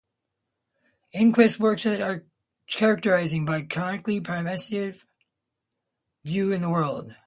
Enquist's 1.13 1.59
works 1.59 1.85
are 1.85 2.25
characterized 2.67 3.45
by 3.45 3.57
a 3.57 3.63
chronically 3.65 4.19
pessimistic 4.19 5.05
view 6.25 6.53
of 6.53 6.61
the 6.61 6.69
world. 6.69 7.15